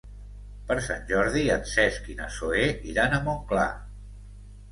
[0.69, 3.69] Per Sant Jordi en Cesc i na Zoè iran a Montclar.